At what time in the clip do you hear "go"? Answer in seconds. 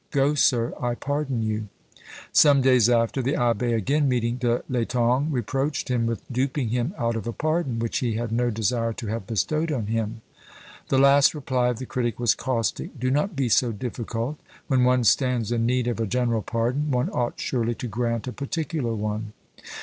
0.09-0.33